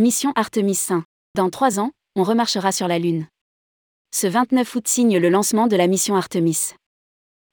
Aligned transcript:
Mission 0.00 0.32
Artemis 0.36 0.76
5. 0.76 1.02
Dans 1.34 1.50
trois 1.50 1.80
ans, 1.80 1.90
on 2.14 2.22
remarchera 2.22 2.70
sur 2.70 2.86
la 2.86 3.00
Lune. 3.00 3.26
Ce 4.14 4.28
29 4.28 4.76
août 4.76 4.86
signe 4.86 5.18
le 5.18 5.28
lancement 5.28 5.66
de 5.66 5.74
la 5.74 5.88
mission 5.88 6.14
Artemis. 6.14 6.74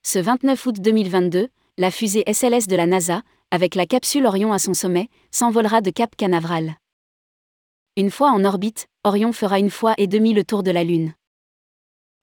Ce 0.03 0.19
29 0.19 0.63
août 0.67 0.75
2022, 0.79 1.47
la 1.79 1.89
fusée 1.89 2.23
SLS 2.31 2.67
de 2.67 2.75
la 2.75 2.85
NASA, 2.85 3.23
avec 3.49 3.73
la 3.73 3.87
capsule 3.87 4.27
Orion 4.27 4.53
à 4.53 4.59
son 4.59 4.75
sommet, 4.75 5.09
s'envolera 5.31 5.81
de 5.81 5.89
Cap 5.89 6.15
Canaveral. 6.15 6.75
Une 7.97 8.11
fois 8.11 8.29
en 8.29 8.45
orbite, 8.45 8.85
Orion 9.03 9.33
fera 9.33 9.57
une 9.57 9.71
fois 9.71 9.95
et 9.97 10.05
demi 10.05 10.31
le 10.35 10.43
tour 10.43 10.61
de 10.61 10.69
la 10.69 10.83
Lune. 10.83 11.15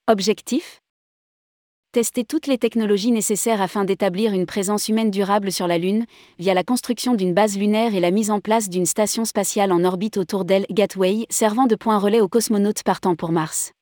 Objectif 0.07 0.82
Tester 1.93 2.25
toutes 2.25 2.47
les 2.47 2.57
technologies 2.57 3.13
nécessaires 3.13 3.61
afin 3.61 3.85
d'établir 3.85 4.33
une 4.33 4.47
présence 4.47 4.89
humaine 4.89 5.11
durable 5.11 5.53
sur 5.53 5.67
la 5.67 5.77
Lune, 5.77 6.07
via 6.39 6.55
la 6.55 6.65
construction 6.65 7.13
d'une 7.13 7.35
base 7.35 7.59
lunaire 7.59 7.95
et 7.95 8.01
la 8.01 8.11
mise 8.11 8.31
en 8.31 8.41
place 8.41 8.71
d'une 8.71 8.87
station 8.87 9.27
spatiale 9.27 9.73
en 9.73 9.85
orbite 9.85 10.17
autour 10.17 10.47
d'elle, 10.47 10.65
Gateway, 10.71 11.27
servant 11.29 11.67
de 11.67 11.75
point 11.75 11.99
relais 11.99 12.23
aux 12.23 12.29
cosmonautes 12.29 12.83
partant 12.83 13.15
pour 13.15 13.31
Mars. 13.31 13.73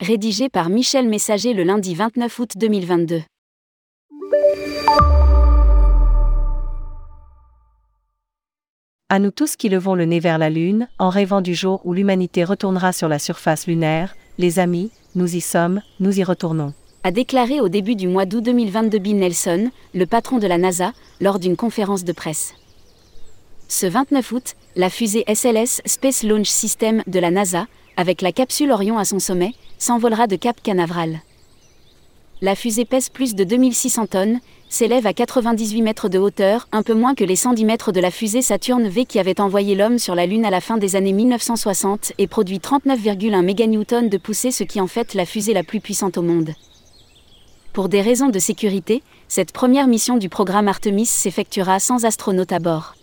Rédigé 0.00 0.48
par 0.48 0.68
Michel 0.68 1.08
Messager 1.08 1.54
le 1.54 1.62
lundi 1.62 1.94
29 1.94 2.38
août 2.40 2.50
2022. 2.56 3.22
À 9.10 9.20
nous 9.20 9.30
tous 9.30 9.54
qui 9.54 9.68
levons 9.68 9.94
le 9.94 10.06
nez 10.06 10.18
vers 10.18 10.38
la 10.38 10.50
Lune, 10.50 10.88
en 10.98 11.10
rêvant 11.10 11.40
du 11.40 11.54
jour 11.54 11.82
où 11.84 11.92
l'humanité 11.94 12.42
retournera 12.42 12.92
sur 12.92 13.06
la 13.06 13.20
surface 13.20 13.68
lunaire, 13.68 14.16
les 14.38 14.58
amis, 14.58 14.90
nous 15.14 15.36
y 15.36 15.40
sommes, 15.40 15.82
nous 16.00 16.18
y 16.18 16.24
retournons. 16.24 16.74
A 17.06 17.12
déclaré 17.12 17.60
au 17.60 17.68
début 17.68 17.94
du 17.94 18.08
mois 18.08 18.26
d'août 18.26 18.42
2022 18.42 18.98
Bill 18.98 19.18
Nelson, 19.18 19.70
le 19.94 20.06
patron 20.06 20.38
de 20.38 20.48
la 20.48 20.58
NASA, 20.58 20.92
lors 21.20 21.38
d'une 21.38 21.54
conférence 21.54 22.02
de 22.02 22.10
presse. 22.10 22.54
Ce 23.68 23.86
29 23.86 24.32
août, 24.32 24.54
la 24.74 24.90
fusée 24.90 25.24
SLS 25.32 25.82
Space 25.86 26.24
Launch 26.24 26.48
System 26.48 27.04
de 27.06 27.20
la 27.20 27.30
NASA, 27.30 27.68
avec 27.96 28.22
la 28.22 28.32
capsule 28.32 28.72
Orion 28.72 28.98
à 28.98 29.04
son 29.04 29.20
sommet, 29.20 29.52
s'envolera 29.78 30.26
de 30.26 30.34
Cap 30.34 30.60
Canaveral. 30.60 31.20
La 32.40 32.56
fusée 32.56 32.84
pèse 32.84 33.08
plus 33.08 33.36
de 33.36 33.44
2600 33.44 34.06
tonnes, 34.08 34.40
s'élève 34.68 35.06
à 35.06 35.12
98 35.12 35.82
mètres 35.82 36.08
de 36.08 36.18
hauteur, 36.18 36.66
un 36.72 36.82
peu 36.82 36.94
moins 36.94 37.14
que 37.14 37.22
les 37.22 37.36
110 37.36 37.66
mètres 37.66 37.92
de 37.92 38.00
la 38.00 38.10
fusée 38.10 38.42
Saturne 38.42 38.88
V 38.88 39.04
qui 39.04 39.20
avait 39.20 39.40
envoyé 39.40 39.76
l'homme 39.76 40.00
sur 40.00 40.16
la 40.16 40.26
Lune 40.26 40.44
à 40.44 40.50
la 40.50 40.60
fin 40.60 40.76
des 40.76 40.96
années 40.96 41.12
1960 41.12 42.14
et 42.18 42.26
produit 42.26 42.58
39,1 42.58 43.44
méganewtons 43.44 44.08
de 44.08 44.18
poussée, 44.18 44.50
ce 44.50 44.64
qui 44.64 44.80
en 44.80 44.88
fait 44.88 45.14
la 45.14 45.24
fusée 45.24 45.54
la 45.54 45.62
plus 45.62 45.78
puissante 45.78 46.18
au 46.18 46.22
monde. 46.22 46.50
Pour 47.76 47.90
des 47.90 48.00
raisons 48.00 48.30
de 48.30 48.38
sécurité, 48.38 49.02
cette 49.28 49.52
première 49.52 49.86
mission 49.86 50.16
du 50.16 50.30
programme 50.30 50.66
Artemis 50.66 51.04
s'effectuera 51.04 51.78
sans 51.78 52.06
astronaute 52.06 52.50
à 52.50 52.58
bord. 52.58 52.96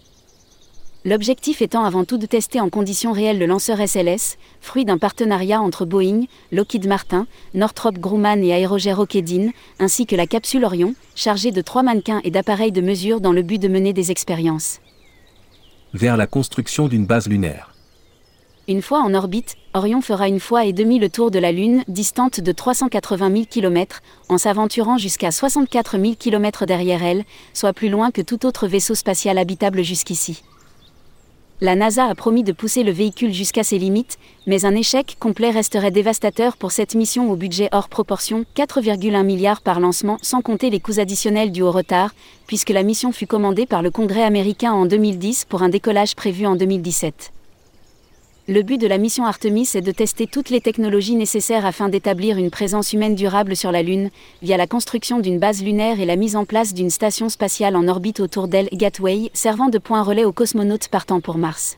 L'objectif 1.06 1.62
étant 1.62 1.84
avant 1.84 2.06
tout 2.06 2.18
de 2.18 2.26
tester 2.26 2.60
en 2.60 2.70
conditions 2.70 3.12
réelles 3.12 3.38
le 3.38 3.46
lanceur 3.46 3.78
SLS, 3.88 4.40
fruit 4.62 4.84
d'un 4.84 4.98
partenariat 4.98 5.62
entre 5.62 5.86
Boeing, 5.86 6.24
Lockheed 6.52 6.88
Martin, 6.88 7.28
Northrop 7.54 8.00
Grumman 8.00 8.44
et 8.44 8.50
Aerogère 8.50 8.98
Rocketdyne, 8.98 9.52
ainsi 9.78 10.08
que 10.08 10.16
la 10.16 10.26
capsule 10.26 10.66
Orion, 10.66 10.96
chargée 11.14 11.52
de 11.52 11.62
trois 11.62 11.84
mannequins 11.84 12.22
et 12.24 12.32
d'appareils 12.32 12.72
de 12.72 12.82
mesure 12.82 13.22
dans 13.22 13.32
le 13.32 13.44
but 13.44 13.60
de 13.60 13.68
mener 13.68 13.94
des 13.94 14.10
expériences. 14.10 14.80
Vers 15.94 16.18
la 16.18 16.26
construction 16.26 16.88
d'une 16.88 17.06
base 17.06 17.28
lunaire. 17.28 17.73
Une 18.70 18.82
fois 18.82 19.02
en 19.02 19.14
orbite, 19.14 19.58
Orion 19.74 20.00
fera 20.00 20.30
une 20.30 20.40
fois 20.40 20.66
et 20.66 20.72
demi 20.72 20.98
le 20.98 21.10
tour 21.10 21.32
de 21.32 21.40
la 21.40 21.52
Lune, 21.52 21.84
distante 21.90 22.40
de 22.40 22.52
380 22.54 23.30
000 23.30 23.44
km, 23.50 24.02
en 24.30 24.38
s'aventurant 24.38 24.98
jusqu'à 24.98 25.32
64 25.32 26.00
000 26.00 26.14
km 26.18 26.66
derrière 26.66 27.04
elle, 27.04 27.26
soit 27.54 27.74
plus 27.74 27.90
loin 27.90 28.10
que 28.10 28.22
tout 28.22 28.46
autre 28.46 28.68
vaisseau 28.68 28.96
spatial 28.96 29.38
habitable 29.38 29.84
jusqu'ici 29.84 30.44
la 31.62 31.76
NASA 31.76 32.08
a 32.08 32.14
promis 32.14 32.44
de 32.44 32.52
pousser 32.52 32.84
le 32.84 32.92
véhicule 32.92 33.32
jusqu'à 33.34 33.64
ses 33.64 33.78
limites, 33.78 34.18
mais 34.48 34.66
un 34.66 34.76
échec 34.76 35.16
complet 35.18 35.50
resterait 35.50 35.92
dévastateur 35.92 36.58
pour 36.58 36.74
cette 36.74 36.94
mission 36.94 37.32
au 37.32 37.38
budget 37.38 37.70
hors 37.72 37.88
proportion, 37.88 38.44
4,1 38.58 39.24
milliards 39.24 39.62
par 39.62 39.80
lancement, 39.80 40.18
sans 40.22 40.42
compter 40.42 40.70
les 40.70 40.82
coûts 40.82 41.00
additionnels 41.00 41.54
dus 41.54 41.62
au 41.62 41.72
retard, 41.72 42.14
puisque 42.48 42.72
la 42.72 42.84
mission 42.84 43.14
fut 43.14 43.28
commandée 43.28 43.66
par 43.66 43.82
le 43.82 43.92
Congrès 43.92 44.24
américain 44.24 44.74
en 44.74 44.86
2010 44.86 45.46
pour 45.46 45.64
un 45.64 45.70
décollage 45.70 46.16
prévu 46.16 46.46
en 46.46 46.58
2017. 46.58 47.32
Le 48.50 48.62
but 48.62 48.78
de 48.78 48.88
la 48.88 48.98
mission 48.98 49.24
Artemis 49.24 49.70
est 49.74 49.82
de 49.82 49.94
tester 49.94 50.28
toutes 50.28 50.50
les 50.50 50.60
technologies 50.60 51.16
nécessaires 51.16 51.66
afin 51.66 51.88
d'établir 51.88 52.38
une 52.38 52.50
présence 52.50 52.92
humaine 52.92 53.16
durable 53.16 53.56
sur 53.56 53.72
la 53.72 53.82
Lune, 53.82 54.10
via 54.42 54.58
la 54.58 54.68
construction 54.68 55.22
d'une 55.22 55.40
base 55.40 55.64
lunaire 55.64 56.02
et 56.02 56.06
la 56.06 56.18
mise 56.18 56.36
en 56.36 56.44
place 56.44 56.74
d'une 56.74 56.90
station 56.90 57.30
spatiale 57.30 57.78
en 57.78 57.88
orbite 57.88 58.20
autour 58.20 58.50
d'elle, 58.50 58.68
Gateway, 58.74 59.32
servant 59.34 59.70
de 59.70 59.78
point 59.78 60.04
relais 60.04 60.26
aux 60.26 60.34
cosmonautes 60.34 60.90
partant 60.90 61.22
pour 61.22 61.38
Mars. 61.38 61.78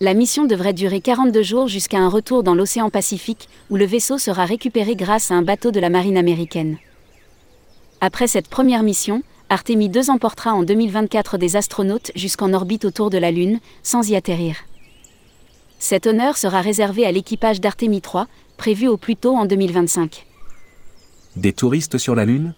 La 0.00 0.14
mission 0.14 0.46
devrait 0.46 0.72
durer 0.72 1.02
42 1.02 1.42
jours 1.42 1.68
jusqu'à 1.68 1.98
un 1.98 2.08
retour 2.08 2.42
dans 2.42 2.54
l'océan 2.54 2.88
Pacifique, 2.88 3.50
où 3.68 3.76
le 3.76 3.84
vaisseau 3.84 4.16
sera 4.16 4.46
récupéré 4.46 4.96
grâce 4.96 5.30
à 5.30 5.34
un 5.34 5.42
bateau 5.42 5.70
de 5.70 5.80
la 5.80 5.90
marine 5.90 6.16
américaine. 6.16 6.78
Après 8.00 8.26
cette 8.26 8.48
première 8.48 8.82
mission, 8.82 9.22
Artemis 9.50 9.90
2 9.90 10.08
emportera 10.08 10.54
en 10.54 10.62
2024 10.62 11.36
des 11.36 11.56
astronautes 11.56 12.10
jusqu'en 12.14 12.54
orbite 12.54 12.86
autour 12.86 13.10
de 13.10 13.18
la 13.18 13.30
Lune, 13.30 13.60
sans 13.82 14.08
y 14.08 14.16
atterrir. 14.16 14.56
Cet 15.82 16.06
honneur 16.06 16.36
sera 16.36 16.60
réservé 16.60 17.04
à 17.06 17.10
l'équipage 17.10 17.60
d'Artemis 17.60 18.00
3, 18.00 18.28
prévu 18.56 18.86
au 18.86 18.96
plus 18.96 19.16
tôt 19.16 19.34
en 19.34 19.46
2025. 19.46 20.24
Des 21.34 21.52
touristes 21.52 21.98
sur 21.98 22.14
la 22.14 22.24
Lune? 22.24 22.54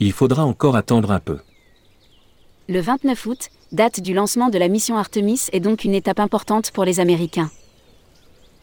Il 0.00 0.10
faudra 0.10 0.44
encore 0.44 0.74
attendre 0.74 1.12
un 1.12 1.20
peu. 1.20 1.38
Le 2.68 2.80
29 2.80 3.26
août, 3.26 3.50
date 3.70 4.00
du 4.00 4.14
lancement 4.14 4.48
de 4.48 4.58
la 4.58 4.66
mission 4.66 4.96
Artemis, 4.96 5.42
est 5.52 5.60
donc 5.60 5.84
une 5.84 5.94
étape 5.94 6.18
importante 6.18 6.72
pour 6.72 6.84
les 6.84 6.98
Américains. 6.98 7.52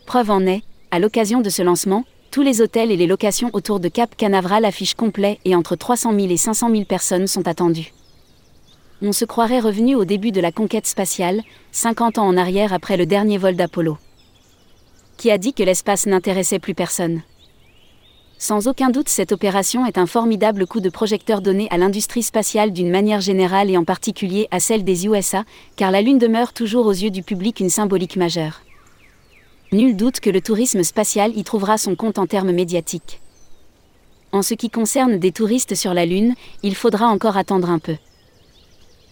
Preuve 0.05 0.31
en 0.31 0.45
est, 0.45 0.63
à 0.91 0.99
l'occasion 0.99 1.39
de 1.39 1.49
ce 1.49 1.61
lancement, 1.61 2.03
tous 2.31 2.41
les 2.41 2.59
hôtels 2.59 2.91
et 2.91 2.97
les 2.97 3.07
locations 3.07 3.51
autour 3.53 3.79
de 3.79 3.87
Cap 3.87 4.17
Canaveral 4.17 4.65
affichent 4.65 4.95
complet 4.95 5.39
et 5.45 5.55
entre 5.55 5.77
300 5.77 6.13
000 6.13 6.29
et 6.29 6.35
500 6.35 6.71
000 6.71 6.83
personnes 6.83 7.27
sont 7.27 7.47
attendues 7.47 7.93
on 9.01 9.11
se 9.11 9.25
croirait 9.25 9.59
revenu 9.59 9.95
au 9.95 10.05
début 10.05 10.31
de 10.31 10.41
la 10.41 10.51
conquête 10.51 10.87
spatiale, 10.87 11.41
50 11.71 12.17
ans 12.17 12.27
en 12.27 12.37
arrière 12.37 12.73
après 12.73 12.97
le 12.97 13.05
dernier 13.05 13.37
vol 13.37 13.55
d'Apollo. 13.55 13.97
Qui 15.17 15.31
a 15.31 15.37
dit 15.37 15.53
que 15.53 15.63
l'espace 15.63 16.05
n'intéressait 16.05 16.59
plus 16.59 16.73
personne? 16.73 17.21
Sans 18.37 18.67
aucun 18.67 18.89
doute, 18.89 19.09
cette 19.09 19.33
opération 19.33 19.85
est 19.85 19.97
un 19.97 20.05
formidable 20.05 20.65
coup 20.65 20.79
de 20.79 20.89
projecteur 20.89 21.41
donné 21.41 21.67
à 21.71 21.77
l'industrie 21.77 22.23
spatiale 22.23 22.71
d'une 22.71 22.89
manière 22.89 23.19
générale 23.19 23.69
et 23.69 23.75
en 23.75 23.83
particulier 23.83 24.47
à 24.49 24.61
celle 24.61 24.85
des 24.85 25.07
USA, 25.07 25.43
car 25.75 25.91
la 25.91 26.01
Lune 26.01 26.19
demeure 26.19 26.53
toujours 26.53 26.85
aux 26.85 26.93
yeux 26.93 27.11
du 27.11 27.21
public 27.21 27.59
une 27.59 27.69
symbolique 27.69 28.15
majeure. 28.15 28.61
Nul 29.73 29.95
doute 29.95 30.21
que 30.21 30.29
le 30.29 30.41
tourisme 30.41 30.83
spatial 30.83 31.37
y 31.37 31.43
trouvera 31.43 31.77
son 31.77 31.95
compte 31.95 32.17
en 32.17 32.27
termes 32.27 32.51
médiatiques. 32.51 33.19
En 34.31 34.41
ce 34.41 34.53
qui 34.53 34.69
concerne 34.69 35.17
des 35.17 35.31
touristes 35.31 35.75
sur 35.75 35.93
la 35.93 36.05
Lune, 36.05 36.33
il 36.63 36.75
faudra 36.75 37.07
encore 37.07 37.35
attendre 37.35 37.69
un 37.69 37.79
peu. 37.79 37.97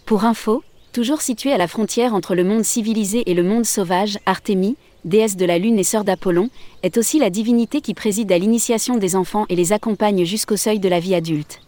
Pour 0.08 0.24
info, 0.24 0.62
toujours 0.94 1.20
située 1.20 1.52
à 1.52 1.58
la 1.58 1.68
frontière 1.68 2.14
entre 2.14 2.34
le 2.34 2.42
monde 2.42 2.64
civilisé 2.64 3.30
et 3.30 3.34
le 3.34 3.42
monde 3.42 3.66
sauvage, 3.66 4.18
Artémis, 4.24 4.78
déesse 5.04 5.36
de 5.36 5.44
la 5.44 5.58
lune 5.58 5.78
et 5.78 5.84
sœur 5.84 6.02
d'Apollon, 6.02 6.48
est 6.82 6.96
aussi 6.96 7.18
la 7.18 7.28
divinité 7.28 7.82
qui 7.82 7.92
préside 7.92 8.32
à 8.32 8.38
l'initiation 8.38 8.96
des 8.96 9.16
enfants 9.16 9.44
et 9.50 9.54
les 9.54 9.74
accompagne 9.74 10.24
jusqu'au 10.24 10.56
seuil 10.56 10.78
de 10.78 10.88
la 10.88 10.98
vie 10.98 11.14
adulte. 11.14 11.60